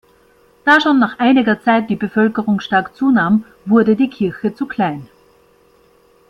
[0.65, 5.07] Da schon nach einiger Zeit die Bevölkerung stark zunahm, wurde die Kirche zu klein.